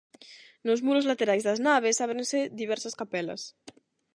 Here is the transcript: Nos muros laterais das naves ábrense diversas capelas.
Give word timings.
Nos 0.65 0.83
muros 0.85 1.07
laterais 1.09 1.43
das 1.45 1.59
naves 1.67 2.01
ábrense 2.05 2.39
diversas 2.61 2.97
capelas. 2.99 3.41